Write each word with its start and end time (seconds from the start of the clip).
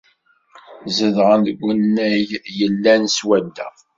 Zedɣen 0.95 1.41
deg 1.47 1.57
wannag 1.63 2.29
yellan 2.59 3.03
swadda. 3.17 3.67